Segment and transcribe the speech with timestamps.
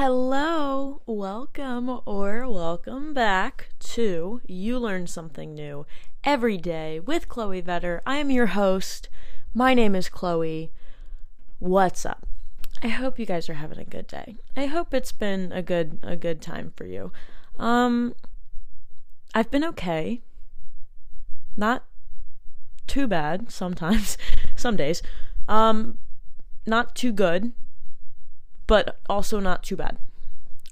[0.00, 5.86] Hello, welcome or welcome back to You Learn Something New
[6.22, 8.00] every day with Chloe Vetter.
[8.06, 9.08] I am your host.
[9.52, 10.70] My name is Chloe.
[11.58, 12.28] What's up?
[12.80, 14.36] I hope you guys are having a good day.
[14.56, 17.10] I hope it's been a good a good time for you.
[17.58, 18.14] Um
[19.34, 20.22] I've been okay.
[21.56, 21.84] Not
[22.86, 24.16] too bad sometimes,
[24.54, 25.02] some days.
[25.48, 25.98] Um
[26.66, 27.52] not too good,
[28.68, 29.98] but also not too bad.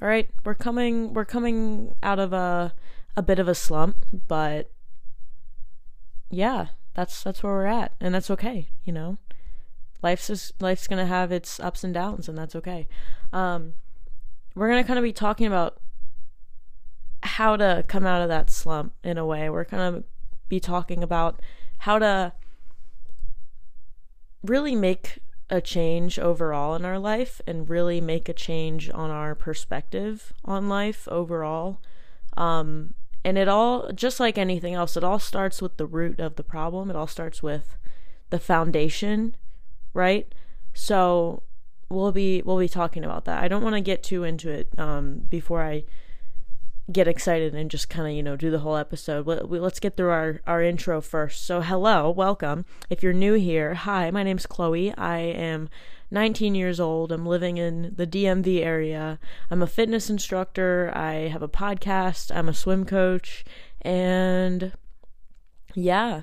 [0.00, 2.72] All right, we're coming we're coming out of a
[3.16, 4.70] a bit of a slump, but
[6.30, 9.18] yeah, that's that's where we're at, and that's okay, you know.
[10.02, 12.86] Life's just, life's gonna have its ups and downs, and that's okay.
[13.32, 13.72] Um,
[14.54, 15.80] we're gonna kind of be talking about
[17.22, 19.48] how to come out of that slump in a way.
[19.48, 20.04] We're gonna
[20.48, 21.40] be talking about
[21.78, 22.34] how to
[24.42, 29.34] really make a change overall in our life and really make a change on our
[29.34, 31.80] perspective on life overall.
[32.36, 32.94] Um,
[33.24, 36.44] and it all, just like anything else, it all starts with the root of the
[36.44, 36.90] problem.
[36.90, 37.76] It all starts with
[38.30, 39.36] the foundation,
[39.94, 40.32] right?
[40.74, 41.42] So
[41.88, 43.42] we'll be we'll be talking about that.
[43.42, 45.84] I don't want to get too into it um, before I
[46.90, 49.26] get excited and just kind of you know do the whole episode.
[49.26, 51.44] Let, us get through our our intro first.
[51.44, 52.64] So hello welcome.
[52.88, 54.92] If you're new here hi my name's chloe.
[54.96, 55.68] I am
[56.10, 57.10] 19 years old.
[57.10, 59.18] I'm living in the dmv area.
[59.50, 60.92] I'm a fitness instructor.
[60.94, 62.34] I have a podcast.
[62.34, 63.44] I'm a swim coach.
[63.82, 64.72] And
[65.74, 66.22] yeah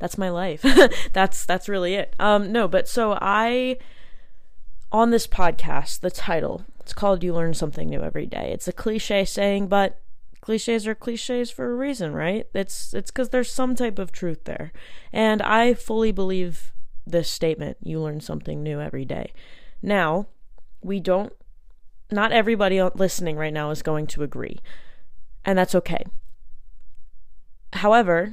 [0.00, 0.64] that's my life.
[1.12, 2.16] That's that's really it.
[2.18, 3.76] Um no but so i
[4.90, 8.50] on this podcast the title it's called You Learn Something New Every Day.
[8.52, 10.00] It's a cliche saying, but
[10.40, 12.48] cliches are cliches for a reason, right?
[12.52, 14.72] It's it's cuz there's some type of truth there.
[15.12, 16.72] And I fully believe
[17.06, 19.32] this statement, you learn something new every day.
[19.80, 20.26] Now,
[20.82, 21.32] we don't
[22.10, 24.58] not everybody listening right now is going to agree.
[25.44, 26.04] And that's okay.
[27.74, 28.32] However,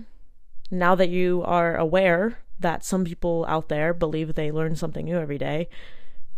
[0.72, 5.20] now that you are aware that some people out there believe they learn something new
[5.20, 5.70] every day,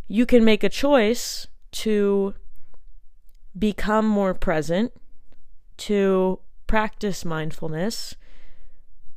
[0.09, 2.33] you can make a choice to
[3.57, 4.93] become more present,
[5.77, 8.15] to practice mindfulness,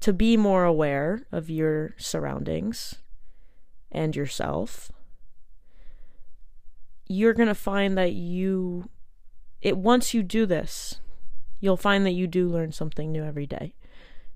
[0.01, 2.97] to be more aware of your surroundings
[3.91, 4.91] and yourself,
[7.07, 8.89] you're going to find that you
[9.61, 11.01] it once you do this,
[11.61, 13.75] you'll find that you do learn something new every day.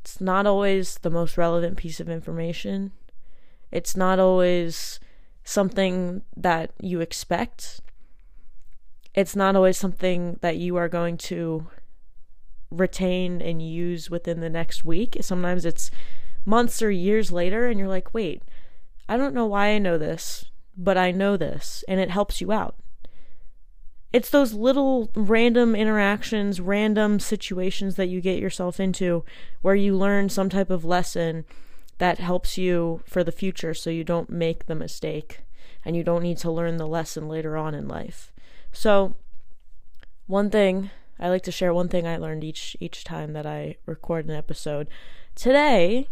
[0.01, 2.93] It's not always the most relevant piece of information.
[3.73, 5.01] It's not always
[5.43, 7.81] something that you expect
[9.17, 11.67] it's not always something that you are going to
[12.71, 15.17] retain and use within the next week.
[15.23, 15.91] Sometimes it's
[16.45, 18.43] months or years later, and you're like, wait,
[19.09, 20.45] I don't know why I know this,
[20.77, 22.77] but I know this, and it helps you out.
[24.13, 29.25] It's those little random interactions, random situations that you get yourself into
[29.63, 31.45] where you learn some type of lesson
[31.99, 35.41] that helps you for the future so you don't make the mistake
[35.85, 38.33] and you don't need to learn the lesson later on in life.
[38.77, 39.15] So,
[40.27, 43.77] one thing I like to share one thing I learned each each time that I
[43.87, 44.87] record an episode.
[45.35, 46.09] Today,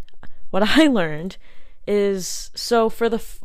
[0.49, 1.37] what I learned
[1.87, 3.41] is so for the f-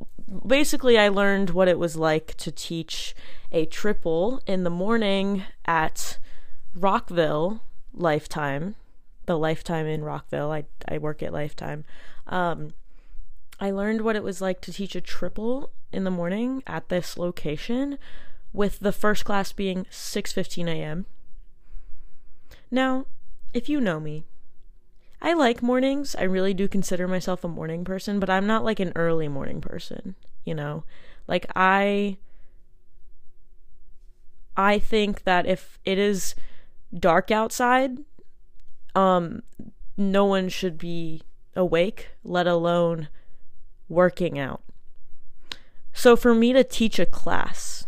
[0.47, 3.13] basically I learned what it was like to teach
[3.51, 6.17] a triple in the morning at
[6.73, 7.61] Rockville
[7.93, 8.75] Lifetime,
[9.25, 10.49] the Lifetime in Rockville.
[10.49, 11.83] I I work at Lifetime.
[12.25, 12.73] Um,
[13.59, 17.17] I learned what it was like to teach a triple in the morning at this
[17.17, 17.97] location
[18.53, 21.05] with the first class being 6:15 a.m.
[22.71, 23.05] Now,
[23.53, 24.25] if you know me,
[25.21, 26.15] I like mornings.
[26.15, 29.59] I really do consider myself a morning person, but I'm not like an early morning
[29.59, 30.15] person,
[30.45, 30.83] you know?
[31.27, 32.17] Like I
[34.55, 36.35] I think that if it is
[36.97, 37.99] dark outside,
[38.95, 39.43] um
[39.97, 41.23] no one should be
[41.55, 43.09] awake, let alone
[43.89, 44.61] working out.
[45.91, 47.85] So for me to teach a class,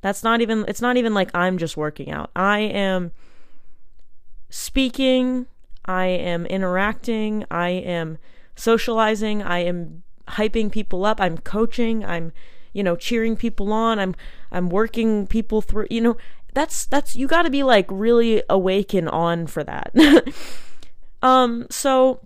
[0.00, 2.30] that's not even it's not even like I'm just working out.
[2.36, 3.12] I am
[4.50, 5.46] speaking,
[5.84, 8.18] I am interacting, I am
[8.54, 12.32] socializing, I am hyping people up, I'm coaching, I'm
[12.72, 14.14] you know cheering people on, I'm
[14.52, 16.16] I'm working people through, you know,
[16.54, 19.92] that's that's you got to be like really awake and on for that.
[21.22, 22.20] um so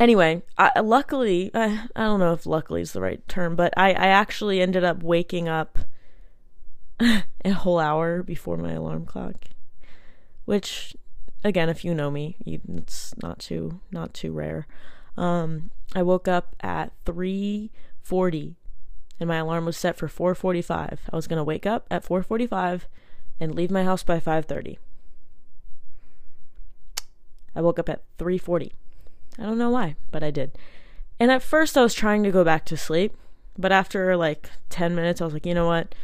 [0.00, 3.90] anyway, I, luckily, I, I don't know if luckily is the right term, but I,
[3.90, 5.78] I actually ended up waking up
[7.44, 9.46] a whole hour before my alarm clock.
[10.44, 10.96] Which,
[11.44, 14.66] again, if you know me, it's not too not too rare.
[15.16, 17.70] Um, I woke up at three
[18.02, 18.56] forty,
[19.18, 20.98] and my alarm was set for 4:45.
[21.12, 22.82] I was going to wake up at 4:45
[23.38, 24.78] and leave my house by 5:30.
[27.54, 28.72] I woke up at 3:40.
[29.38, 30.58] I don't know why, but I did.
[31.18, 33.14] And at first I was trying to go back to sleep,
[33.58, 35.94] but after like 10 minutes I was like, "You know what?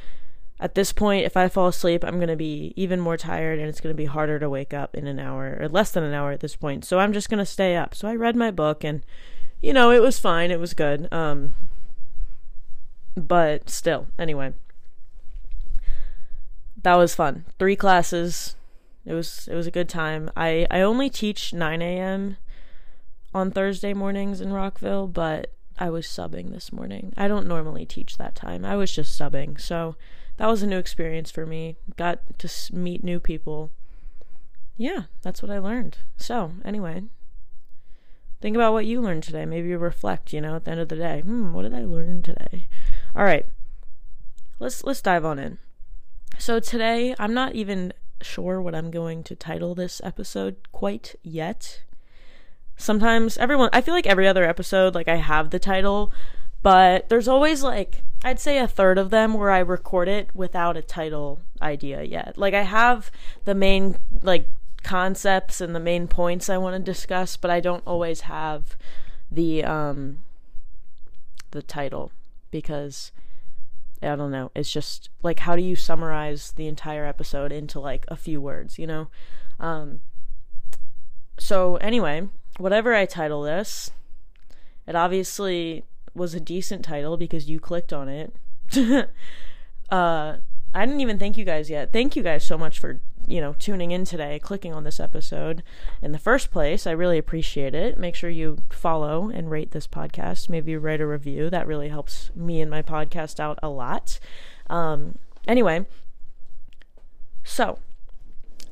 [0.59, 3.69] At this point, if I fall asleep, I'm going to be even more tired and
[3.69, 6.15] it's going to be harder to wake up in an hour or less than an
[6.15, 6.85] hour at this point.
[6.85, 9.05] So I'm just going to stay up." So I read my book and
[9.61, 10.51] you know, it was fine.
[10.51, 11.13] It was good.
[11.13, 11.55] Um
[13.17, 14.53] but still, anyway.
[16.83, 17.47] That was fun.
[17.59, 18.57] Three classes.
[19.05, 20.31] It was it was a good time.
[20.37, 22.37] I I only teach 9 a.m.
[23.35, 27.13] on Thursday mornings in Rockville, but I was subbing this morning.
[27.17, 28.65] I don't normally teach that time.
[28.65, 29.61] I was just subbing.
[29.61, 29.97] So
[30.37, 31.77] that was a new experience for me.
[31.97, 33.71] Got to meet new people.
[34.77, 35.99] Yeah, that's what I learned.
[36.17, 37.05] So, anyway,
[38.41, 39.47] think about what you learned today.
[39.47, 41.21] Maybe reflect, you know, at the end of the day.
[41.23, 42.67] Hmm, what did I learn today?
[43.15, 43.47] All right.
[44.59, 45.59] Let's let's dive on in.
[46.39, 47.93] So today, I'm not even
[48.23, 51.83] sure what I'm going to title this episode quite yet.
[52.77, 56.13] Sometimes everyone I feel like every other episode like I have the title,
[56.63, 60.77] but there's always like I'd say a third of them where I record it without
[60.77, 62.37] a title idea yet.
[62.37, 63.11] Like I have
[63.45, 64.49] the main like
[64.83, 68.77] concepts and the main points I want to discuss, but I don't always have
[69.31, 70.21] the um
[71.51, 72.11] the title
[72.51, 73.13] because
[74.03, 74.51] I don't know.
[74.55, 78.79] It's just like how do you summarize the entire episode into like a few words,
[78.79, 79.09] you know?
[79.61, 80.01] Um
[81.39, 82.29] so anyway,
[82.59, 83.91] whatever I title this,
[84.87, 85.85] it obviously
[86.17, 88.35] was a decent title because you clicked on it.
[89.91, 90.37] uh
[90.75, 91.93] I didn't even thank you guys yet.
[91.93, 95.63] Thank you guys so much for you know, tuning in today, clicking on this episode
[96.01, 96.87] in the first place.
[96.87, 97.99] I really appreciate it.
[97.99, 100.49] Make sure you follow and rate this podcast.
[100.49, 101.51] Maybe write a review.
[101.51, 104.21] That really helps me and my podcast out a lot.
[104.71, 105.87] Um, anyway,
[107.43, 107.79] so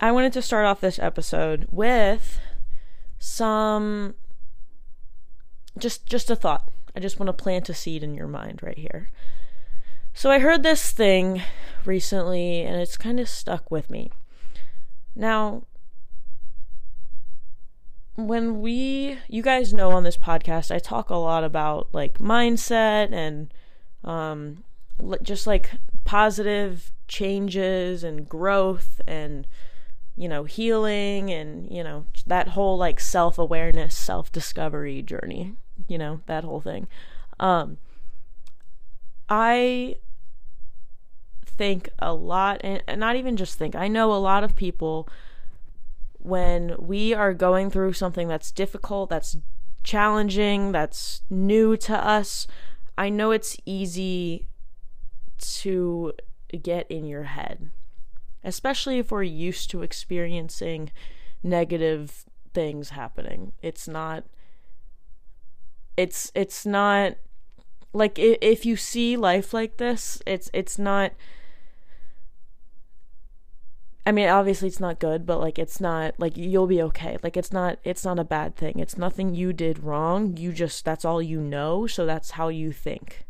[0.01, 2.39] I wanted to start off this episode with
[3.19, 4.15] some
[5.77, 6.64] just just a thought.
[6.95, 9.11] I just want to plant a seed in your mind right here.
[10.13, 11.43] So I heard this thing
[11.85, 14.11] recently and it's kind of stuck with me.
[15.17, 15.65] Now,
[18.15, 23.13] when we, you guys know on this podcast, I talk a lot about like mindset
[23.13, 23.53] and
[24.05, 24.63] um,
[25.23, 25.73] just like
[26.05, 29.49] positive changes and growth and,
[30.17, 35.57] you know, healing and, you know, that whole like self awareness, self discovery journey,
[35.89, 36.87] you know, that whole thing.
[37.39, 37.79] Um,
[39.29, 39.97] I
[41.47, 45.09] think a lot, and, not even just think, I know a lot of people
[46.19, 49.37] when we are going through something that's difficult, that's
[49.83, 52.47] challenging, that's new to us,
[52.97, 54.47] I know it's easy
[55.39, 56.15] to
[56.63, 57.71] get in your head,
[58.43, 60.91] especially if we're used to experiencing
[61.43, 62.25] negative
[62.55, 63.53] things happening.
[63.61, 64.25] It's not
[65.97, 67.15] it's it's not
[67.93, 71.13] like if you see life like this, it's it's not
[74.07, 77.17] I mean, obviously it's not good, but like it's not like you'll be okay.
[77.23, 78.79] Like it's not it's not a bad thing.
[78.79, 80.37] It's nothing you did wrong.
[80.37, 83.27] You just that's all you know, so that's how you think.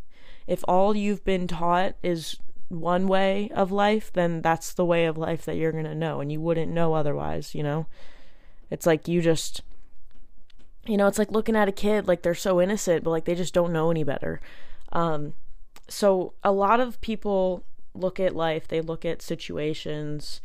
[0.46, 2.38] If all you've been taught is
[2.68, 6.20] one way of life, then that's the way of life that you're going to know
[6.20, 7.86] and you wouldn't know otherwise, you know?
[8.70, 9.62] It's like you just
[10.86, 13.34] you know, it's like looking at a kid like they're so innocent, but like they
[13.34, 14.40] just don't know any better.
[14.92, 15.34] Um
[15.88, 17.64] so a lot of people
[17.94, 20.40] look at life, they look at situations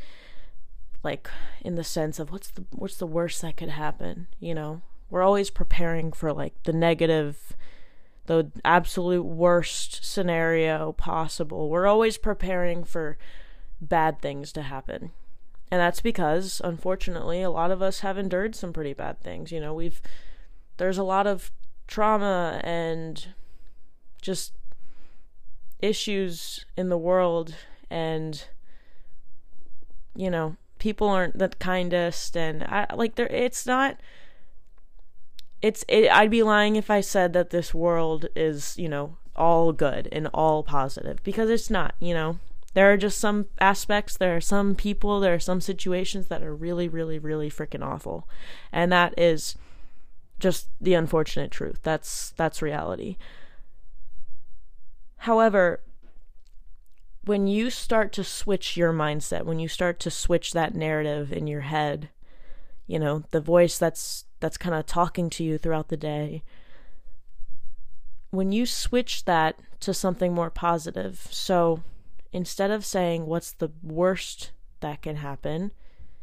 [1.03, 1.29] like
[1.61, 4.81] in the sense of what's the what's the worst that could happen, you know?
[5.09, 7.55] We're always preparing for like the negative
[8.27, 11.67] the absolute worst scenario possible.
[11.67, 13.17] We're always preparing for
[13.81, 15.11] bad things to happen.
[15.71, 19.59] And that's because unfortunately a lot of us have endured some pretty bad things, you
[19.59, 20.01] know, we've
[20.79, 21.51] there's a lot of
[21.87, 23.27] trauma and
[24.21, 24.53] just
[25.79, 27.55] issues in the world
[27.89, 28.47] and
[30.15, 33.97] you know people aren't the kindest and I like there it's not
[35.61, 39.71] it's it, I'd be lying if I said that this world is, you know, all
[39.71, 42.39] good and all positive because it's not, you know.
[42.75, 46.55] There are just some aspects, there are some people, there are some situations that are
[46.55, 48.27] really really really freaking awful.
[48.71, 49.55] And that is
[50.39, 51.79] just the unfortunate truth.
[51.83, 53.17] That's that's reality.
[55.17, 55.81] However,
[57.25, 61.45] when you start to switch your mindset, when you start to switch that narrative in
[61.45, 62.09] your head,
[62.87, 66.43] you know, the voice that's that's kind of talking to you throughout the day,
[68.31, 71.83] when you switch that to something more positive, so
[72.31, 75.71] instead of saying what's the worst that can happen,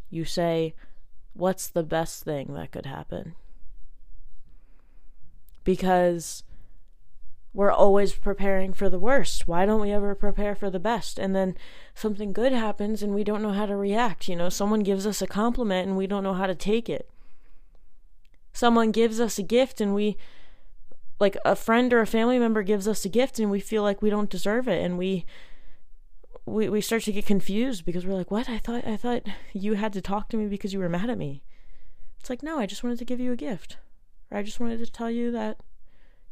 [0.08, 0.75] you say
[1.35, 3.35] what's the best thing that could happen.
[5.66, 6.44] Because
[7.56, 9.49] we're always preparing for the worst.
[9.49, 11.18] Why don't we ever prepare for the best?
[11.18, 11.56] And then
[11.94, 14.28] something good happens and we don't know how to react.
[14.28, 17.08] You know, someone gives us a compliment and we don't know how to take it.
[18.52, 20.18] Someone gives us a gift and we
[21.18, 24.02] like a friend or a family member gives us a gift and we feel like
[24.02, 25.25] we don't deserve it and we
[26.44, 28.49] we we start to get confused because we're like, "What?
[28.49, 31.18] I thought I thought you had to talk to me because you were mad at
[31.18, 31.42] me."
[32.20, 33.78] It's like, "No, I just wanted to give you a gift."
[34.30, 35.59] I just wanted to tell you that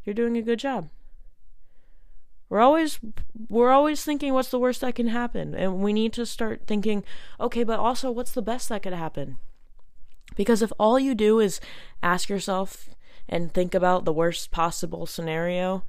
[0.04, 0.88] you're doing a good job.
[2.48, 3.00] We're always
[3.48, 7.02] we're always thinking what's the worst that can happen and we need to start thinking,
[7.40, 9.38] "Okay, but also what's the best that could happen?"
[10.36, 11.60] Because if all you do is
[12.02, 12.90] ask yourself
[13.28, 15.84] and think about the worst possible scenario,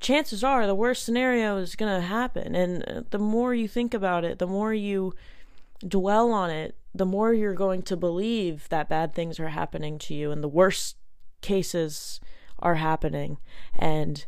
[0.00, 2.54] chances are the worst scenario is going to happen.
[2.54, 5.14] And uh, the more you think about it, the more you
[5.86, 10.14] dwell on it, the more you're going to believe that bad things are happening to
[10.14, 10.96] you and the worst
[11.40, 12.20] cases
[12.58, 13.38] are happening.
[13.74, 14.24] And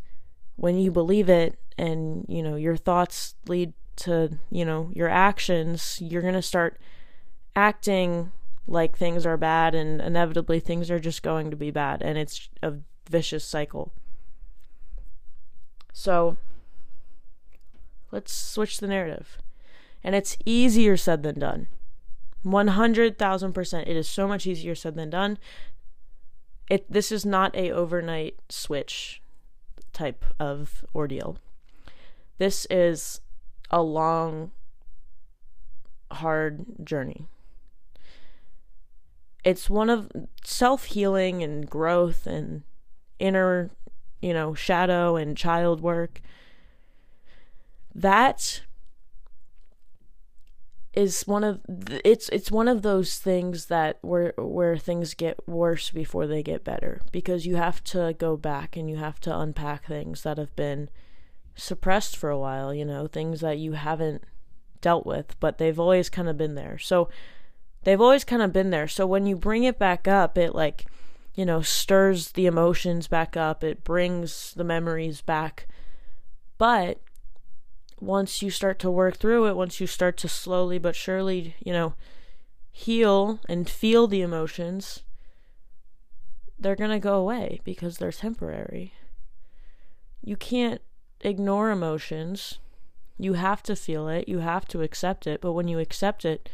[0.57, 5.99] when you believe it and, you know, your thoughts lead to, you know, your actions,
[6.01, 6.81] you're going to start
[7.55, 8.33] acting
[8.67, 12.49] like things are bad and inevitably things are just going to be bad and it's
[12.63, 12.73] a
[13.09, 13.93] vicious cycle.
[15.93, 16.39] So
[18.11, 19.39] let's switch the narrative.
[20.05, 21.67] And it's easier said than done.
[22.45, 23.83] 100,000%.
[23.83, 25.39] It is so much easier said than done.
[26.69, 29.23] It this is not a overnight switch
[29.93, 31.39] type of ordeal.
[32.39, 33.21] This is
[33.71, 34.51] a long
[36.13, 37.27] hard journey.
[39.43, 40.11] It's one of
[40.43, 42.63] self-healing and growth and
[43.19, 43.71] inner
[44.25, 46.23] you know, shadow and child work.
[47.95, 48.63] That
[50.97, 51.61] is one of
[52.05, 56.65] it's it's one of those things that where where things get worse before they get
[56.65, 60.55] better because you have to go back and you have to unpack things that have
[60.55, 60.89] been
[61.57, 64.25] suppressed for a while, you know, things that you haven't
[64.81, 66.79] dealt with, but they've always kind of been there.
[66.79, 67.09] So
[67.85, 68.89] they've always kind of been there.
[68.89, 70.87] So when you bring it back up, it like
[71.35, 75.67] you know, stirs the emotions back up, it brings the memories back.
[76.59, 77.01] But
[78.01, 81.73] once you start to work through it, once you start to slowly but surely, you
[81.73, 81.95] know,
[82.71, 85.03] heal and feel the emotions,
[86.59, 88.95] they're going to go away because they're temporary.
[90.23, 90.81] You can't
[91.21, 92.59] ignore emotions.
[93.19, 96.49] You have to feel it, you have to accept it, but when you accept it,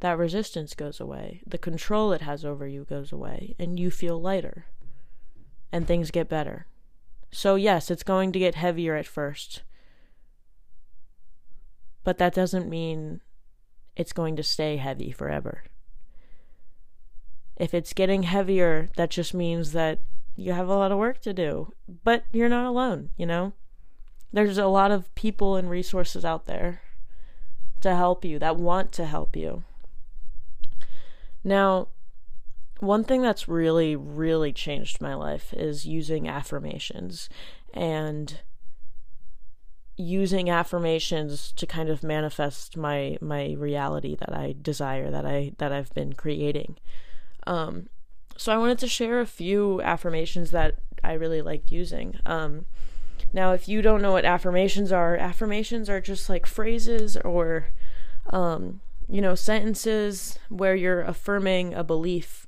[0.00, 1.42] that resistance goes away.
[1.46, 4.66] The control it has over you goes away, and you feel lighter.
[5.72, 6.66] And things get better.
[7.30, 9.62] So, yes, it's going to get heavier at first.
[12.08, 13.20] But that doesn't mean
[13.94, 15.64] it's going to stay heavy forever.
[17.58, 20.00] If it's getting heavier, that just means that
[20.34, 21.74] you have a lot of work to do.
[22.04, 23.52] But you're not alone, you know?
[24.32, 26.80] There's a lot of people and resources out there
[27.82, 29.64] to help you that want to help you.
[31.44, 31.88] Now,
[32.80, 37.28] one thing that's really, really changed my life is using affirmations
[37.74, 38.40] and
[39.98, 45.72] using affirmations to kind of manifest my my reality that I desire that I that
[45.72, 46.76] I've been creating.
[47.46, 47.88] Um,
[48.36, 52.18] so I wanted to share a few affirmations that I really like using.
[52.24, 52.66] Um,
[53.32, 57.66] now, if you don't know what affirmations are, affirmations are just like phrases or
[58.30, 62.46] um, you know, sentences where you're affirming a belief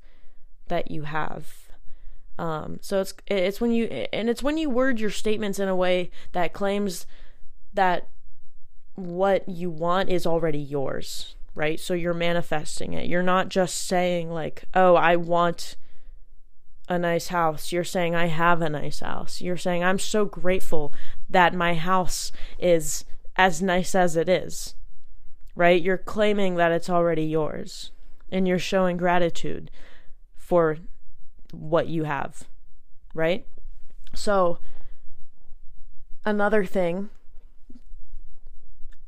[0.69, 1.55] that you have.
[2.39, 5.77] Um, so it's it's when you and it's when you word your statements in a
[5.77, 7.07] way that claims
[7.75, 8.09] that
[8.95, 11.79] what you want is already yours, right?
[11.81, 13.07] So you're manifesting it.
[13.07, 15.77] You're not just saying like, "Oh, I want
[16.89, 20.93] a nice house." You're saying, "I have a nice house." You're saying, "I'm so grateful
[21.29, 23.05] that my house is
[23.37, 24.75] as nice as it is."
[25.61, 25.83] right?
[25.83, 27.91] You're claiming that it's already yours
[28.31, 29.71] and you're showing gratitude
[30.35, 30.79] for
[31.53, 32.45] what you have,
[33.15, 33.47] right?
[34.15, 34.59] So,
[36.25, 37.11] another thing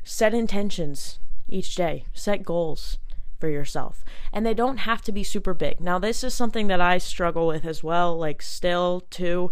[0.02, 1.18] set intentions
[1.48, 2.98] each day, set goals
[3.38, 4.04] for yourself.
[4.32, 5.80] And they don't have to be super big.
[5.80, 9.50] Now, this is something that I struggle with as well, like, still, too.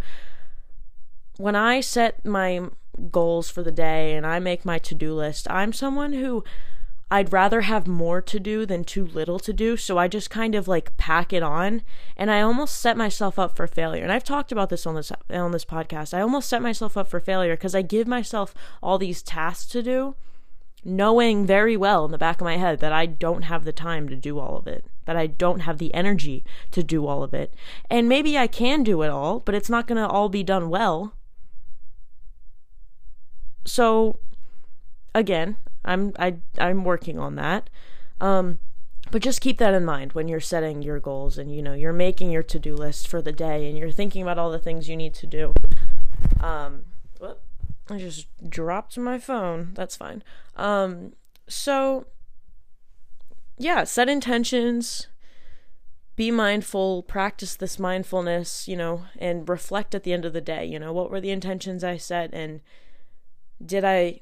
[1.38, 2.68] When I set my
[3.10, 6.44] goals for the day and I make my to do list, I'm someone who
[7.10, 9.76] I'd rather have more to do than too little to do.
[9.76, 11.82] So I just kind of like pack it on
[12.16, 14.04] and I almost set myself up for failure.
[14.04, 16.14] And I've talked about this on this on this podcast.
[16.14, 19.82] I almost set myself up for failure because I give myself all these tasks to
[19.82, 20.14] do
[20.84, 24.08] knowing very well in the back of my head that I don't have the time
[24.08, 27.34] to do all of it, that I don't have the energy to do all of
[27.34, 27.54] it.
[27.90, 30.70] And maybe I can do it all, but it's not going to all be done
[30.70, 31.14] well.
[33.64, 34.18] So
[35.14, 37.70] again, I'm I I'm working on that.
[38.20, 38.58] Um
[39.10, 41.92] but just keep that in mind when you're setting your goals and you know you're
[41.92, 44.96] making your to-do list for the day and you're thinking about all the things you
[44.96, 45.52] need to do.
[46.40, 46.84] Um
[47.90, 49.72] I just dropped my phone.
[49.74, 50.22] That's fine.
[50.56, 51.12] Um
[51.48, 52.06] so
[53.58, 55.08] yeah, set intentions,
[56.16, 60.64] be mindful, practice this mindfulness, you know, and reflect at the end of the day,
[60.64, 62.60] you know, what were the intentions I set and
[63.64, 64.20] did I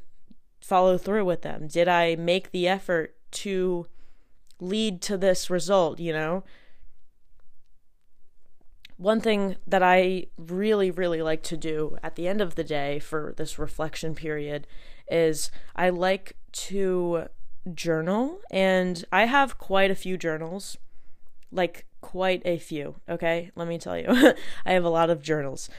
[0.60, 1.68] follow through with them?
[1.68, 3.86] Did I make the effort to
[4.60, 6.42] lead to this result, you know?
[8.98, 12.98] One thing that I really, really like to do at the end of the day
[12.98, 14.66] for this reflection period
[15.08, 17.28] is I like to
[17.74, 20.76] journal, and I have quite a few journals.
[21.50, 23.50] Like, quite a few, okay?
[23.54, 24.06] Let me tell you.
[24.66, 25.70] I have a lot of journals.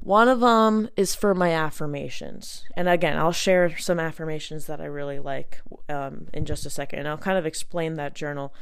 [0.00, 2.64] One of them is for my affirmations.
[2.76, 7.00] And again, I'll share some affirmations that I really like um, in just a second.
[7.00, 8.54] And I'll kind of explain that journal.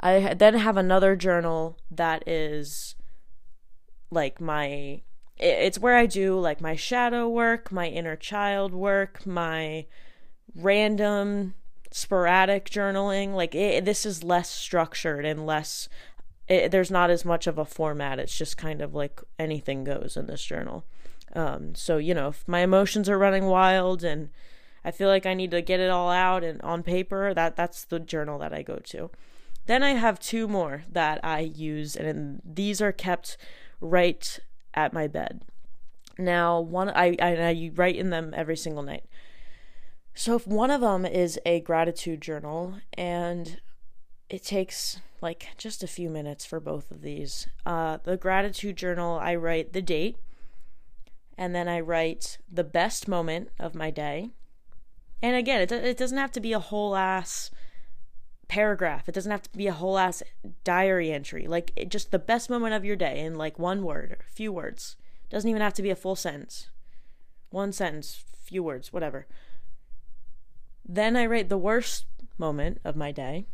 [0.00, 2.94] I then have another journal that is
[4.10, 5.02] like my
[5.38, 9.86] it's where I do like my shadow work, my inner child work, my
[10.54, 11.54] random
[11.90, 13.34] sporadic journaling.
[13.34, 15.88] Like it, this is less structured and less
[16.48, 18.18] it, there's not as much of a format.
[18.18, 20.84] It's just kind of like anything goes in this journal.
[21.34, 24.30] Um, so you know, if my emotions are running wild and
[24.84, 27.84] I feel like I need to get it all out and on paper, that that's
[27.84, 29.10] the journal that I go to.
[29.70, 33.36] Then I have two more that I use, and these are kept
[33.80, 34.40] right
[34.74, 35.44] at my bed.
[36.18, 39.04] Now, one I, I, I write in them every single night.
[40.12, 43.60] So, if one of them is a gratitude journal, and
[44.28, 47.46] it takes like just a few minutes for both of these.
[47.64, 50.16] Uh, the gratitude journal, I write the date,
[51.38, 54.30] and then I write the best moment of my day.
[55.22, 57.52] And again, it, it doesn't have to be a whole ass
[58.50, 59.08] paragraph.
[59.08, 60.24] It doesn't have to be a whole ass
[60.64, 61.46] diary entry.
[61.46, 64.32] Like it, just the best moment of your day in like one word or a
[64.32, 64.96] few words.
[65.24, 66.68] It doesn't even have to be a full sentence.
[67.50, 69.28] One sentence, few words, whatever.
[70.84, 72.06] Then I write the worst
[72.38, 73.46] moment of my day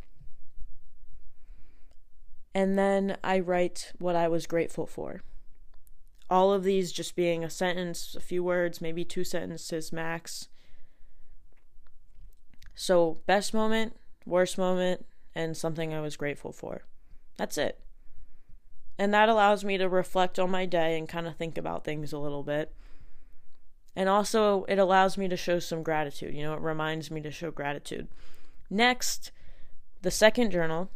[2.55, 5.21] and then I write what I was grateful for.
[6.31, 10.49] All of these just being a sentence, a few words, maybe two sentences max.
[12.75, 13.95] So, best moment,
[14.27, 16.83] worst moment, and something I was grateful for.
[17.37, 17.81] That's it.
[18.99, 22.13] And that allows me to reflect on my day and kind of think about things
[22.13, 22.73] a little bit.
[23.95, 26.35] And also, it allows me to show some gratitude.
[26.35, 28.09] You know, it reminds me to show gratitude.
[28.69, 29.33] Next,
[30.03, 30.91] the second journal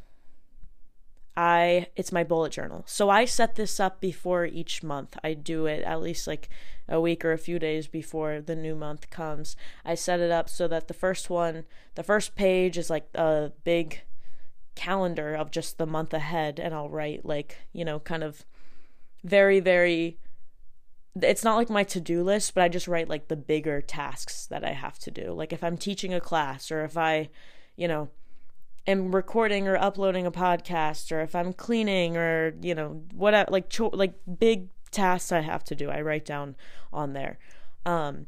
[1.40, 2.84] I it's my bullet journal.
[2.86, 5.16] So I set this up before each month.
[5.24, 6.50] I do it at least like
[6.86, 9.56] a week or a few days before the new month comes.
[9.82, 13.52] I set it up so that the first one, the first page is like a
[13.64, 14.02] big
[14.74, 18.44] calendar of just the month ahead and I'll write like, you know, kind of
[19.24, 20.18] very very
[21.22, 24.62] it's not like my to-do list, but I just write like the bigger tasks that
[24.62, 25.32] I have to do.
[25.32, 27.30] Like if I'm teaching a class or if I,
[27.76, 28.10] you know,
[28.86, 33.68] am recording or uploading a podcast or if I'm cleaning or you know whatever like
[33.68, 36.56] cho- like big tasks I have to do I write down
[36.92, 37.38] on there.
[37.86, 38.26] Um,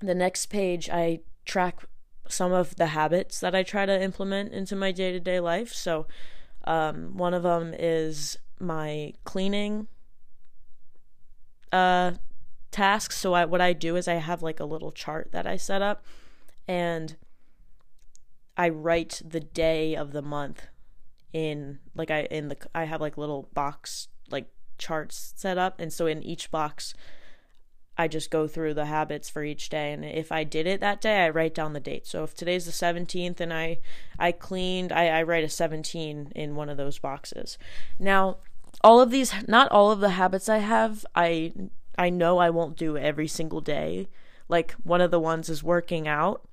[0.00, 1.80] the next page I track
[2.28, 5.72] some of the habits that I try to implement into my day-to-day life.
[5.72, 6.06] So
[6.64, 9.88] um, one of them is my cleaning
[11.72, 12.12] uh
[12.70, 13.16] tasks.
[13.18, 15.82] So I, what I do is I have like a little chart that I set
[15.82, 16.04] up
[16.66, 17.16] and
[18.62, 20.68] I write the day of the month
[21.32, 25.92] in like I in the I have like little box like charts set up and
[25.92, 26.94] so in each box
[27.98, 31.00] I just go through the habits for each day and if I did it that
[31.00, 32.06] day I write down the date.
[32.06, 33.80] So if today's the 17th and I
[34.16, 37.58] I cleaned I I write a 17 in one of those boxes.
[37.98, 38.36] Now
[38.82, 41.52] all of these not all of the habits I have I
[41.98, 44.08] I know I won't do every single day.
[44.48, 46.46] Like one of the ones is working out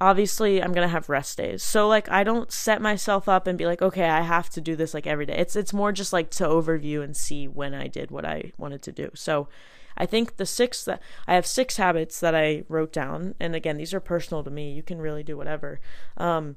[0.00, 1.62] obviously I'm going to have rest days.
[1.62, 4.76] So like I don't set myself up and be like, okay, I have to do
[4.76, 5.36] this like every day.
[5.36, 8.82] It's it's more just like to overview and see when I did what I wanted
[8.82, 9.10] to do.
[9.14, 9.48] So
[9.96, 13.78] I think the six that I have six habits that I wrote down, and again,
[13.78, 14.72] these are personal to me.
[14.72, 15.80] You can really do whatever.
[16.16, 16.56] Um,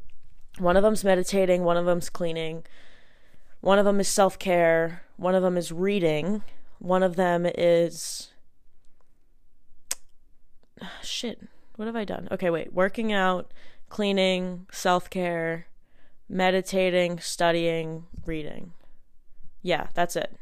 [0.58, 2.65] one of them's meditating, one of them's cleaning,
[3.62, 6.43] one of them is self care, one of them is reading,
[6.80, 8.32] one of them is
[11.02, 11.47] shit
[11.80, 12.28] what have I done?
[12.30, 12.74] Okay, wait.
[12.74, 13.54] Working out,
[13.88, 15.68] cleaning, self care,
[16.28, 18.74] meditating, studying, reading.
[19.62, 20.36] Yeah, that's it.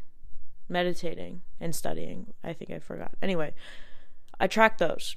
[0.67, 2.33] Meditating and studying.
[2.43, 3.11] I think I forgot.
[3.21, 3.53] Anyway,
[4.39, 5.15] I track those.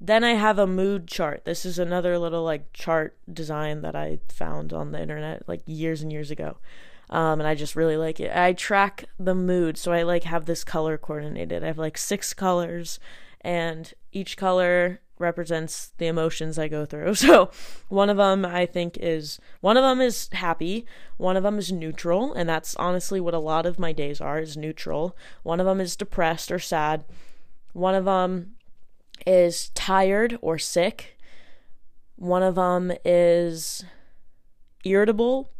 [0.00, 1.44] Then I have a mood chart.
[1.44, 6.02] This is another little like chart design that I found on the internet like years
[6.02, 6.56] and years ago.
[7.08, 8.36] Um, and I just really like it.
[8.36, 11.62] I track the mood, so I like have this color coordinated.
[11.62, 12.98] I have like six colors,
[13.42, 17.14] and each color represents the emotions I go through.
[17.26, 17.50] So,
[17.88, 21.72] one of them I think is one of them is happy, one of them is
[21.72, 25.16] neutral, and that's honestly what a lot of my days are is neutral.
[25.42, 27.04] One of them is depressed or sad.
[27.72, 28.56] One of them
[29.26, 31.18] is tired or sick.
[32.16, 33.84] One of them is
[34.84, 35.50] irritable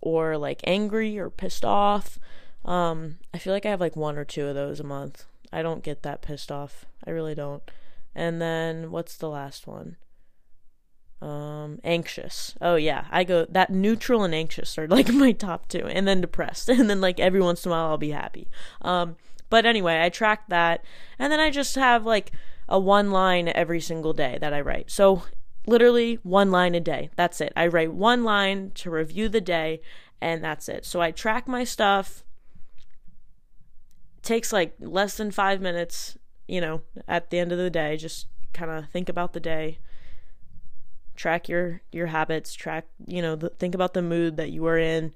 [0.00, 2.18] or like angry or pissed off.
[2.64, 5.24] Um, I feel like I have like one or two of those a month.
[5.52, 6.86] I don't get that pissed off.
[7.06, 7.62] I really don't.
[8.14, 9.96] And then what's the last one?
[11.22, 12.54] Um, anxious.
[12.60, 16.20] Oh yeah, I go that neutral and anxious are like my top two, and then
[16.20, 18.48] depressed, and then like every once in a while I'll be happy.
[18.80, 19.16] Um,
[19.48, 20.84] but anyway, I track that,
[21.18, 22.32] and then I just have like
[22.68, 24.90] a one line every single day that I write.
[24.90, 25.22] So
[25.66, 27.10] literally one line a day.
[27.16, 27.52] That's it.
[27.54, 29.80] I write one line to review the day,
[30.20, 30.84] and that's it.
[30.84, 32.24] So I track my stuff.
[34.22, 36.16] Takes like less than five minutes
[36.52, 39.78] you know, at the end of the day, just kind of think about the day,
[41.16, 44.76] track your your habits, track, you know, the, think about the mood that you are
[44.76, 45.14] in,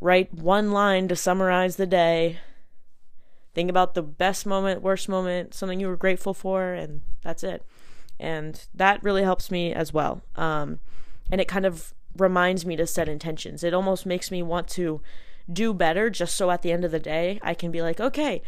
[0.00, 2.38] write one line to summarize the day.
[3.54, 7.64] Think about the best moment, worst moment, something you were grateful for, and that's it.
[8.20, 10.22] And that really helps me as well.
[10.36, 10.78] Um,
[11.28, 13.64] and it kind of reminds me to set intentions.
[13.64, 15.00] It almost makes me want to
[15.52, 18.42] do better just so at the end of the day I can be like, okay,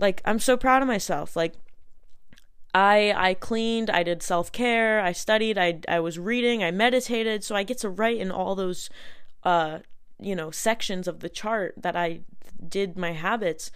[0.00, 1.36] like I'm so proud of myself.
[1.36, 1.54] Like
[2.76, 7.56] I I cleaned, I did self-care, I studied, I I was reading, I meditated, so
[7.56, 8.90] I get to write in all those
[9.44, 9.78] uh
[10.20, 12.20] you know sections of the chart that I
[12.68, 13.70] did my habits.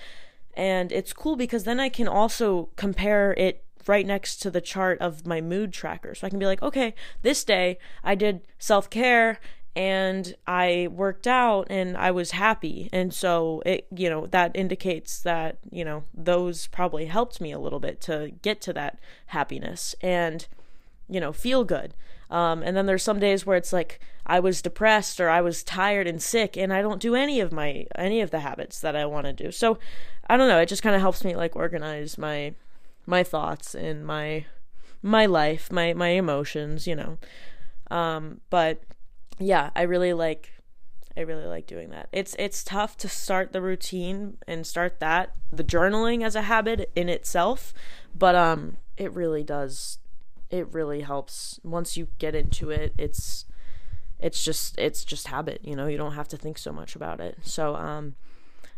[0.52, 4.98] And it's cool because then I can also compare it right next to the chart
[5.00, 6.14] of my mood tracker.
[6.14, 9.40] So I can be like, okay, this day I did self care
[9.76, 12.88] and I worked out and I was happy.
[12.92, 17.58] And so it, you know, that indicates that, you know, those probably helped me a
[17.58, 20.46] little bit to get to that happiness and,
[21.08, 21.94] you know, feel good.
[22.30, 25.62] Um, and then there's some days where it's like I was depressed or I was
[25.62, 28.96] tired and sick and I don't do any of my, any of the habits that
[28.96, 29.52] I want to do.
[29.52, 29.78] So
[30.28, 30.60] I don't know.
[30.60, 32.54] It just kind of helps me like organize my,
[33.06, 34.46] my thoughts and my,
[35.02, 37.18] my life, my, my emotions, you know.
[37.90, 38.82] Um, but
[39.40, 40.50] yeah, I really like
[41.16, 42.08] I really like doing that.
[42.12, 46.92] It's it's tough to start the routine and start that the journaling as a habit
[46.94, 47.74] in itself,
[48.16, 49.98] but um it really does
[50.50, 52.94] it really helps once you get into it.
[52.98, 53.46] It's
[54.18, 55.86] it's just it's just habit, you know.
[55.86, 57.38] You don't have to think so much about it.
[57.42, 58.14] So um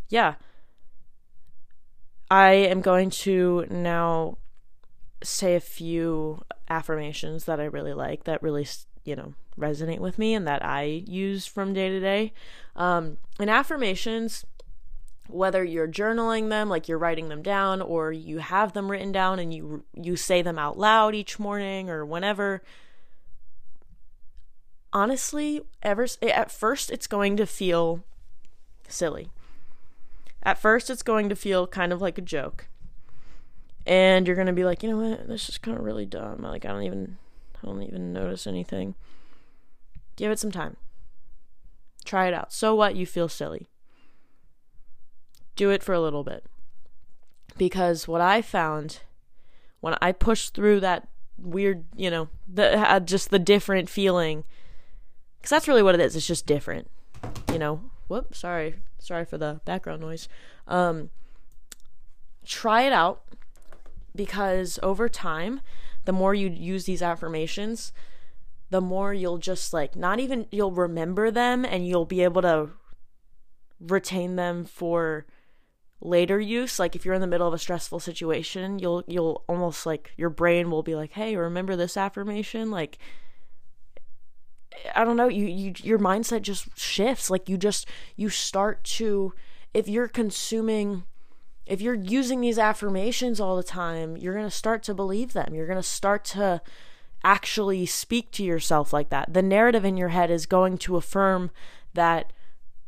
[0.09, 0.35] yeah.
[2.31, 4.39] I am going to now
[5.23, 8.67] say a few affirmations that I really like that really
[9.05, 12.33] you know resonate with me and that I use from day to day.
[12.75, 14.45] Um, and affirmations,
[15.29, 19.39] whether you're journaling them, like you're writing them down, or you have them written down
[19.39, 22.63] and you you say them out loud each morning or whenever.
[24.93, 28.05] Honestly, ever at first it's going to feel
[28.89, 29.31] silly.
[30.43, 32.67] At first it's going to feel kind of like a joke.
[33.87, 35.29] And you're going to be like, "You know what?
[35.29, 36.43] This is kind of really dumb.
[36.43, 37.17] Like I don't even
[37.63, 38.95] I don't even notice anything."
[40.17, 40.77] Give it some time.
[42.05, 42.53] Try it out.
[42.53, 42.97] So what?
[42.97, 43.69] You feel silly.
[45.57, 46.45] Do it for a little bit.
[47.57, 49.01] Because what I found
[49.81, 54.45] when I pushed through that weird, you know, the uh, just the different feeling
[55.43, 56.17] cuz that's really what it is.
[56.17, 56.91] It's just different.
[57.51, 57.91] You know.
[58.09, 58.77] Whoop, sorry.
[58.99, 60.29] Sorry for the background noise.
[60.67, 61.11] Um
[62.45, 63.23] try it out
[64.15, 65.61] because over time,
[66.05, 67.93] the more you use these affirmations,
[68.71, 72.71] the more you'll just like not even you'll remember them and you'll be able to
[73.81, 75.27] retain them for
[76.01, 79.87] later use like if you're in the middle of a stressful situation you'll you'll almost
[79.87, 82.99] like your brain will be like hey remember this affirmation like
[84.95, 87.31] I don't know, you, you your mindset just shifts.
[87.31, 87.87] Like you just
[88.17, 89.33] you start to
[89.75, 91.05] if you're consuming
[91.67, 95.55] if you're using these affirmations all the time, you're going to start to believe them.
[95.55, 96.61] You're going to start to
[97.25, 99.33] actually speak to yourself like that.
[99.33, 101.51] The narrative in your head is going to affirm
[101.95, 102.33] that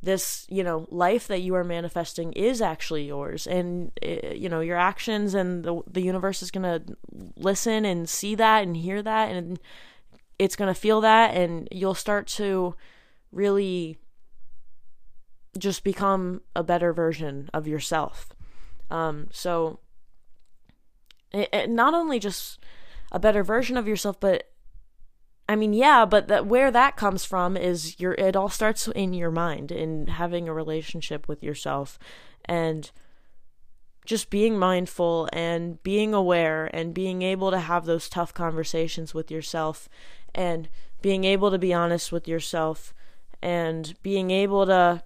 [0.03, 4.61] this you know life that you are manifesting is actually yours and eh, you know
[4.61, 6.97] your actions and the the universe is going to
[7.37, 9.59] listen and see that and hear that and
[10.39, 12.75] it's going to feel that and you'll start to
[13.33, 13.99] really
[15.59, 18.34] just become a better version of yourself.
[18.91, 19.81] Um, so,
[21.33, 22.61] it, it, not only just
[23.13, 24.51] a better version of yourself, but
[25.49, 28.13] I mean, yeah, but that where that comes from is your.
[28.15, 31.99] It all starts in your mind, in having a relationship with yourself,
[32.47, 32.91] and
[34.05, 39.31] just being mindful and being aware and being able to have those tough conversations with
[39.31, 39.89] yourself
[40.35, 40.69] and
[41.01, 42.93] being able to be honest with yourself
[43.43, 45.03] and being able to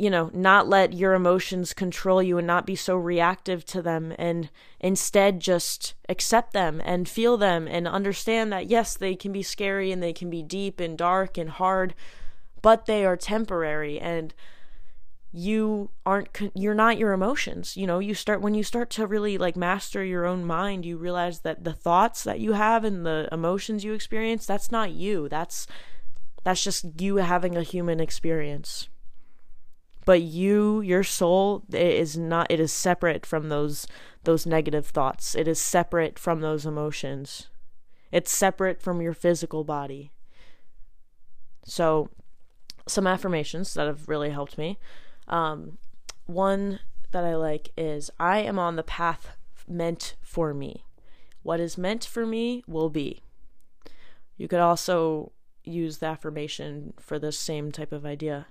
[0.00, 4.14] you know not let your emotions control you and not be so reactive to them
[4.18, 4.48] and
[4.80, 9.92] instead just accept them and feel them and understand that yes they can be scary
[9.92, 11.94] and they can be deep and dark and hard
[12.62, 14.32] but they are temporary and
[15.32, 17.98] you aren't you're not your emotions you know?
[18.00, 21.62] You start when you start to really like master your own mind you realize that
[21.62, 25.28] the thoughts that you have and the emotions you experience that's not you.
[25.28, 25.66] That's
[26.42, 28.88] that's just you having a human experience
[30.04, 33.86] but you your soul it is not it is separate from those
[34.24, 37.48] those negative thoughts it is separate from those emotions
[38.12, 40.10] it's separate from your physical body
[41.64, 42.08] so
[42.88, 44.78] some affirmations that have really helped me
[45.28, 45.78] um,
[46.26, 46.80] one
[47.12, 49.36] that I like is I am on the path
[49.68, 50.84] meant for me.
[51.42, 53.22] What is meant for me will be.
[54.36, 55.32] You could also
[55.64, 58.46] use the affirmation for the same type of idea.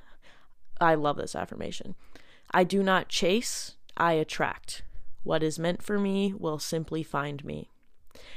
[0.79, 1.95] I love this affirmation.
[2.51, 4.83] I do not chase, I attract.
[5.23, 7.69] What is meant for me will simply find me.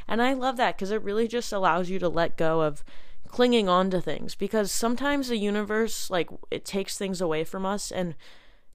[0.08, 2.84] And I love that because it really just allows you to let go of
[3.28, 7.90] clinging on to things because sometimes the universe like it takes things away from us
[7.90, 8.14] and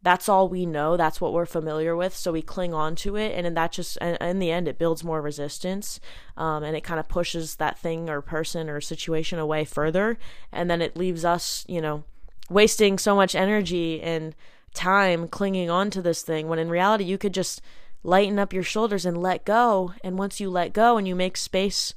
[0.02, 3.34] that's all we know that's what we're familiar with so we cling on to it
[3.34, 6.00] and that just and in the end it builds more resistance
[6.38, 10.18] um, and it kind of pushes that thing or person or situation away further
[10.52, 12.04] and then it leaves us you know
[12.50, 14.36] wasting so much energy and
[14.74, 17.62] time clinging on to this thing when in reality you could just
[18.04, 21.36] lighten up your shoulders and let go and once you let go and you make
[21.36, 21.94] space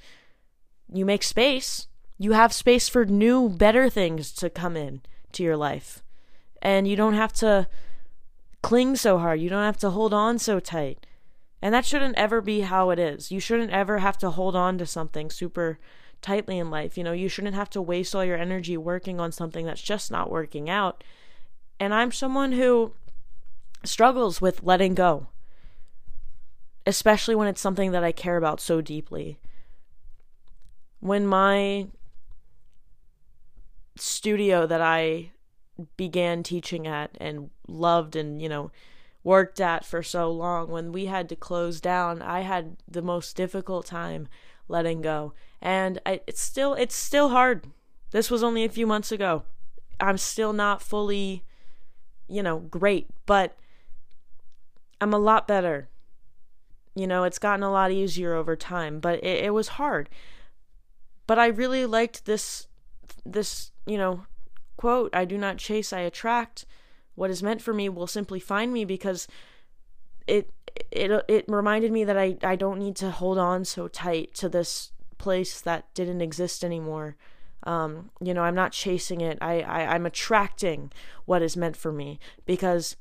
[0.92, 1.86] you make space
[2.20, 5.00] you have space for new, better things to come in
[5.32, 6.02] to your life.
[6.60, 7.66] And you don't have to
[8.62, 9.40] cling so hard.
[9.40, 11.06] You don't have to hold on so tight.
[11.62, 13.32] And that shouldn't ever be how it is.
[13.32, 15.78] You shouldn't ever have to hold on to something super
[16.22, 16.98] tightly in life.
[16.98, 20.10] You know, you shouldn't have to waste all your energy working on something that's just
[20.10, 21.02] not working out.
[21.78, 22.92] And I'm someone who
[23.84, 25.28] struggles with letting go,
[26.86, 29.38] especially when it's something that I care about so deeply.
[31.00, 31.86] When my
[33.96, 35.30] studio that I
[35.96, 38.70] began teaching at and loved and, you know,
[39.24, 43.36] worked at for so long, when we had to close down, I had the most
[43.36, 44.28] difficult time
[44.70, 45.34] letting go.
[45.60, 47.66] And I, it's still it's still hard.
[48.12, 49.42] This was only a few months ago.
[50.00, 51.44] I'm still not fully,
[52.28, 53.56] you know, great, but
[55.00, 55.88] I'm a lot better.
[56.94, 60.08] You know, it's gotten a lot easier over time, but it, it was hard.
[61.26, 62.66] But I really liked this
[63.24, 64.24] this, you know,
[64.76, 66.64] quote, I do not chase, I attract.
[67.14, 69.28] What is meant for me will simply find me because
[70.30, 70.50] it
[70.90, 74.48] it it reminded me that I I don't need to hold on so tight to
[74.48, 77.16] this place that didn't exist anymore.
[77.64, 79.36] Um, you know, I'm not chasing it.
[79.40, 80.90] I, I I'm attracting
[81.26, 82.96] what is meant for me because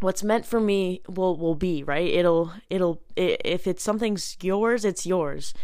[0.00, 2.08] what's meant for me will will be right.
[2.08, 5.54] It'll it'll it, if it's something's yours, it's yours,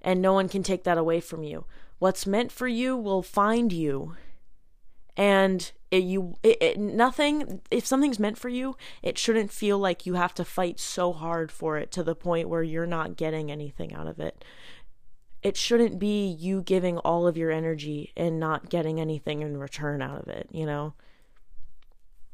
[0.00, 1.64] and no one can take that away from you.
[1.98, 4.16] What's meant for you will find you.
[5.16, 10.06] And it, you it, it, nothing if something's meant for you, it shouldn't feel like
[10.06, 13.50] you have to fight so hard for it to the point where you're not getting
[13.50, 14.44] anything out of it.
[15.42, 20.00] It shouldn't be you giving all of your energy and not getting anything in return
[20.00, 20.94] out of it, you know?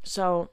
[0.05, 0.51] So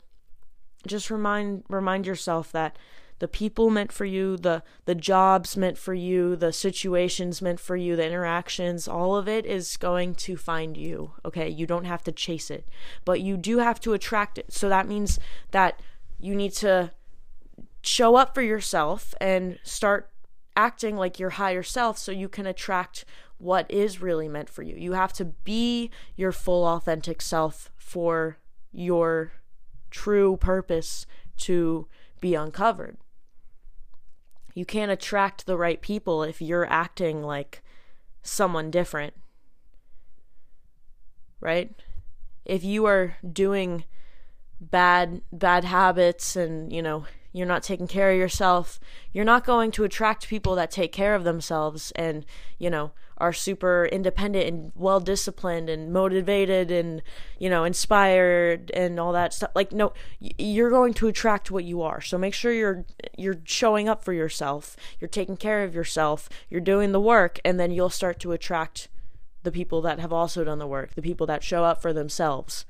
[0.87, 2.77] just remind remind yourself that
[3.19, 7.75] the people meant for you, the the jobs meant for you, the situations meant for
[7.75, 11.13] you, the interactions, all of it is going to find you.
[11.23, 11.49] Okay?
[11.49, 12.67] You don't have to chase it,
[13.05, 14.51] but you do have to attract it.
[14.51, 15.19] So that means
[15.51, 15.79] that
[16.19, 16.91] you need to
[17.81, 20.09] show up for yourself and start
[20.57, 23.05] acting like your higher self so you can attract
[23.37, 24.75] what is really meant for you.
[24.75, 28.37] You have to be your full authentic self for
[28.71, 29.33] your
[29.91, 31.05] true purpose
[31.37, 31.87] to
[32.21, 32.97] be uncovered.
[34.55, 37.61] You can't attract the right people if you're acting like
[38.23, 39.13] someone different.
[41.39, 41.75] Right?
[42.45, 43.83] If you are doing
[44.59, 48.79] bad bad habits and, you know, you're not taking care of yourself,
[49.11, 52.25] you're not going to attract people that take care of themselves and,
[52.57, 57.01] you know, are super independent and well disciplined and motivated and,
[57.37, 59.51] you know, inspired and all that stuff.
[59.53, 61.99] Like no, you're going to attract what you are.
[61.99, 62.85] So make sure you're
[63.17, 64.77] you're showing up for yourself.
[65.01, 66.29] You're taking care of yourself.
[66.49, 68.87] You're doing the work and then you'll start to attract
[69.43, 72.65] the people that have also done the work, the people that show up for themselves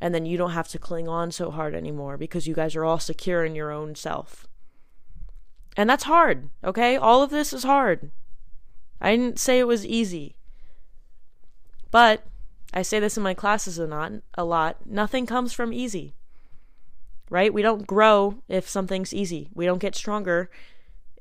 [0.00, 2.84] and then you don't have to cling on so hard anymore because you guys are
[2.84, 4.48] all secure in your own self.
[5.76, 6.96] And that's hard, okay?
[6.96, 8.10] All of this is hard.
[9.00, 10.36] I didn't say it was easy.
[11.90, 12.24] But
[12.72, 14.86] I say this in my classes a lot, a lot.
[14.86, 16.14] Nothing comes from easy.
[17.28, 17.54] Right?
[17.54, 19.50] We don't grow if something's easy.
[19.54, 20.50] We don't get stronger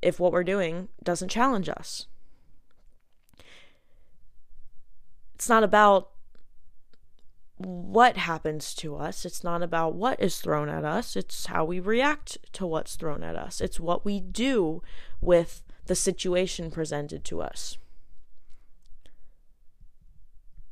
[0.01, 2.07] if what we're doing doesn't challenge us.
[5.35, 6.09] It's not about
[7.59, 9.25] what happens to us.
[9.25, 11.17] It's not about what is thrown at us.
[11.17, 13.59] It's how we react to what's thrown at us.
[13.59, 14.81] It's what we do
[15.19, 17.77] with the situation presented to us.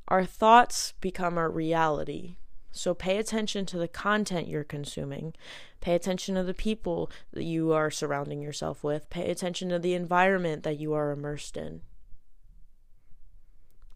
[0.08, 2.38] Our thoughts become our reality.
[2.72, 5.34] So pay attention to the content you're consuming.
[5.82, 9.10] Pay attention to the people that you are surrounding yourself with.
[9.10, 11.82] Pay attention to the environment that you are immersed in.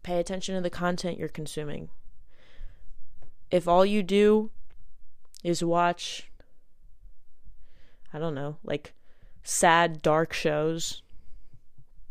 [0.04, 1.90] Pay attention to the content you're consuming
[3.52, 4.50] if all you do
[5.44, 6.32] is watch
[8.14, 8.94] I don't know, like
[9.44, 11.02] sad dark shows,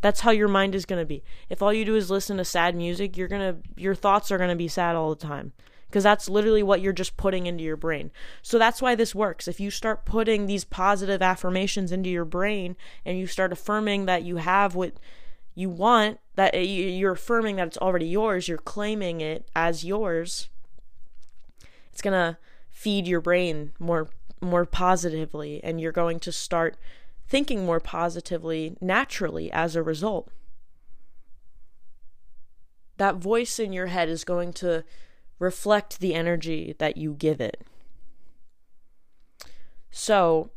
[0.00, 1.22] that's how your mind is going to be.
[1.50, 4.38] If all you do is listen to sad music, you're going to your thoughts are
[4.38, 5.52] going to be sad all the time
[5.88, 8.10] because that's literally what you're just putting into your brain.
[8.42, 9.48] So that's why this works.
[9.48, 14.22] If you start putting these positive affirmations into your brain and you start affirming that
[14.22, 14.94] you have what
[15.54, 20.48] you want, that eh, you're affirming that it's already yours, you're claiming it as yours,
[21.92, 22.38] it's going to
[22.70, 24.08] feed your brain more
[24.40, 26.76] more positively and you're going to start
[27.28, 30.30] thinking more positively naturally as a result.
[32.96, 34.84] That voice in your head is going to
[35.38, 37.62] reflect the energy that you give it.
[39.90, 40.50] So,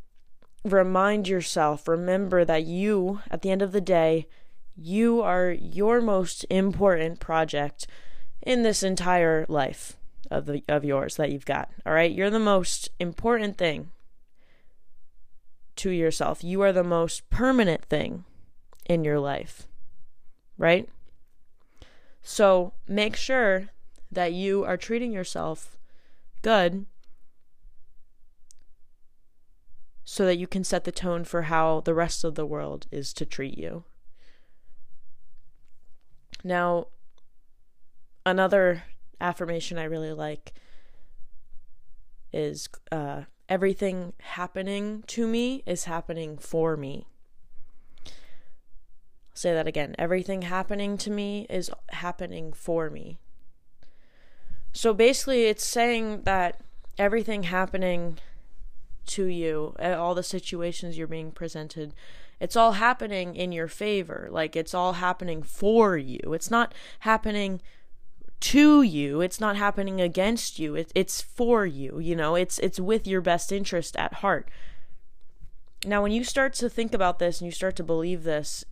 [0.64, 4.28] remind yourself, remember that you, at the end of the day,
[4.76, 7.86] you are your most important project
[8.42, 9.98] in this entire life
[10.30, 11.70] of the of yours that you've got.
[11.86, 12.12] All right?
[12.12, 13.92] You're the most important thing
[15.78, 16.44] to yourself.
[16.44, 18.26] You are the most permanent thing
[18.86, 19.68] in your life.
[20.58, 20.88] Right?
[22.22, 23.70] So, make sure
[24.12, 25.78] that you are treating yourself
[26.42, 26.86] good
[30.06, 33.14] so that you can set the tone for how the rest of the world is
[33.14, 33.84] to treat you.
[36.44, 36.88] Now,
[38.26, 38.84] another
[39.24, 40.54] affirmation I really like
[42.32, 47.08] is uh, everything happening to me is happening for me.
[48.06, 48.12] I'll
[49.36, 49.96] say that again.
[49.98, 53.18] Everything happening to me is happening for me.
[54.74, 56.62] So basically, it's saying that
[56.98, 58.18] everything happening
[59.06, 61.94] to you, all the situations you're being presented,
[62.40, 64.28] it's all happening in your favor.
[64.32, 66.20] Like it's all happening for you.
[66.34, 67.62] It's not happening
[68.42, 69.22] to you.
[69.22, 70.76] It's not happening against you.
[70.76, 72.36] It, it's for you you know?
[72.36, 74.50] It's it's with your best interest at heart.
[75.86, 78.66] Now when you start to think about this and you start to believe this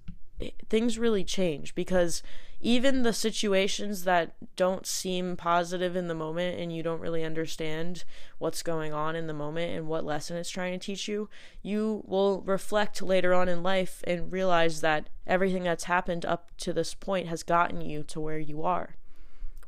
[0.70, 2.24] things really change because
[2.60, 8.04] even the situations that don't seem positive in the moment and you don't really understand
[8.38, 11.28] what's going on in the moment and what lesson it's trying to teach you,
[11.64, 16.72] you will reflect later on in life and realize that everything that's happened up to
[16.72, 18.96] this point has gotten you to where you are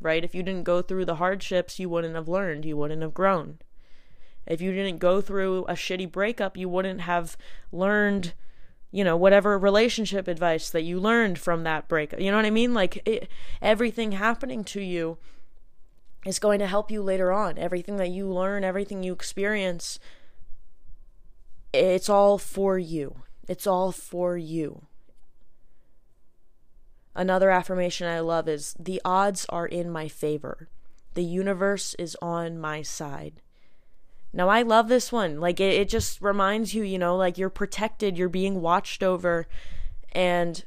[0.04, 0.24] right?
[0.24, 3.60] If you didn't go through the hardships, you wouldn't have learned, you wouldn't have grown.
[4.46, 7.38] If you didn't go through a shitty breakup, you wouldn't have
[7.72, 8.34] learned,
[8.92, 12.20] you know, whatever relationship advice that you learned from that breakup.
[12.20, 12.74] You know what I mean?
[12.74, 13.30] Like it,
[13.62, 15.18] everything happening to you
[16.26, 17.58] is going to help you later on.
[17.58, 19.99] Everything that you learn, everything you experience,
[21.72, 23.24] it's all for you.
[23.47, 24.88] It's all for you.
[27.16, 30.70] Another affirmation I love is the odds are in my favor.
[31.14, 33.41] The universe is on my side.
[34.34, 35.39] Now, I love this one.
[35.39, 39.47] Like, it, it just reminds you, you know, like you're protected, you're being watched over,
[40.11, 40.66] and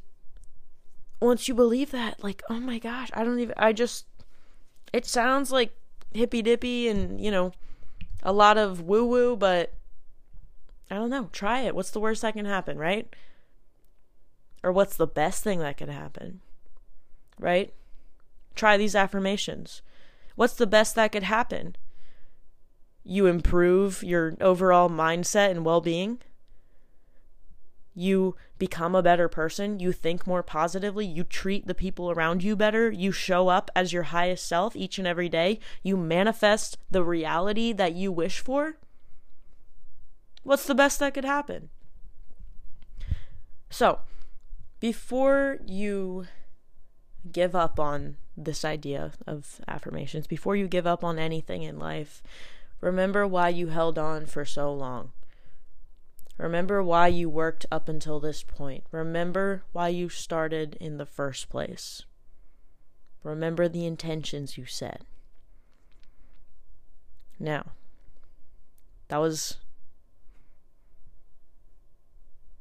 [1.21, 4.07] once you believe that, like, oh my gosh, I don't even, I just,
[4.93, 5.73] it sounds like
[6.13, 7.53] hippy dippy and, you know,
[8.23, 9.75] a lot of woo woo, but
[10.91, 11.29] I don't know.
[11.33, 11.75] Try it.
[11.75, 13.13] What's the worst that can happen, right?
[14.67, 16.41] Or what's the best thing that could happen,
[17.39, 17.73] right?
[18.57, 19.81] Try these affirmations.
[20.35, 21.77] What's the best that could happen?
[23.05, 26.19] You improve your overall mindset and well being
[27.95, 32.57] you become a better person, you think more positively, you treat the people around you
[32.57, 37.05] better, you show up as your highest self each and every day, you manifest the
[37.05, 38.79] reality that you wish for,
[40.43, 41.71] what's the best that could happen?
[43.71, 44.01] So,
[44.81, 46.27] before you
[47.31, 52.23] give up on this idea of affirmations, before you give up on anything in life,
[52.81, 55.13] remember why you held on for so long.
[56.39, 58.85] Remember why you worked up until this point.
[58.91, 62.03] Remember why you started in the first place.
[63.23, 65.03] Remember the intentions you set.
[67.39, 67.73] Now,
[69.09, 69.57] that was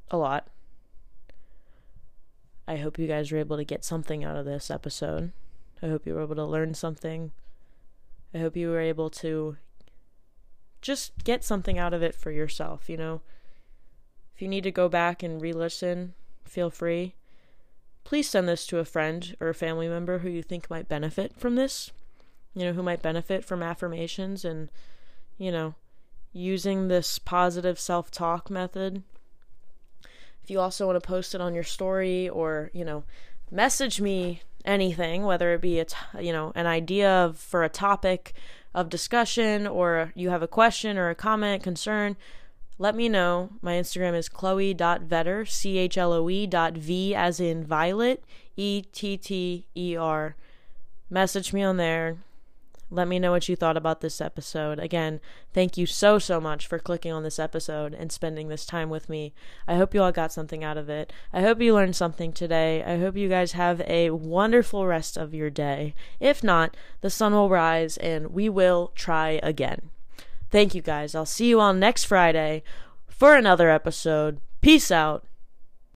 [0.09, 0.47] a lot.
[2.67, 5.31] I hope you guys were able to get something out of this episode.
[5.81, 7.31] I hope you were able to learn something.
[8.33, 9.57] I hope you were able to
[10.81, 13.21] just get something out of it for yourself, you know?
[14.35, 16.13] If you need to go back and re listen,
[16.43, 17.15] feel free.
[18.03, 21.35] Please send this to a friend or a family member who you think might benefit
[21.37, 21.91] from this,
[22.53, 24.69] you know, who might benefit from affirmations and,
[25.37, 25.75] you know,
[26.33, 29.03] using this positive self talk method.
[30.45, 33.03] If you also want to post it on your story or, you know,
[33.49, 37.69] message me anything, whether it be a t- you know an idea of, for a
[37.69, 38.35] topic
[38.71, 42.15] of discussion or you have a question or a comment, concern,
[42.77, 43.49] let me know.
[43.63, 48.23] My Instagram is chloe.vetter, C H L O E dot V as in violet,
[48.55, 50.35] E T T E R.
[51.09, 52.17] Message me on there.
[52.91, 54.79] Let me know what you thought about this episode.
[54.79, 55.19] Again,
[55.53, 59.09] thank you so, so much for clicking on this episode and spending this time with
[59.09, 59.33] me.
[59.67, 61.11] I hope you all got something out of it.
[61.33, 62.83] I hope you learned something today.
[62.83, 65.95] I hope you guys have a wonderful rest of your day.
[66.19, 69.89] If not, the sun will rise and we will try again.
[70.51, 71.15] Thank you guys.
[71.15, 72.63] I'll see you all next Friday
[73.07, 74.39] for another episode.
[74.61, 75.25] Peace out.